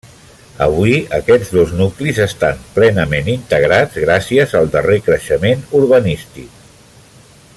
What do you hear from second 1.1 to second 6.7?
aquests dos nuclis estan plenament integrats, gràcies al darrer creixement urbanístic.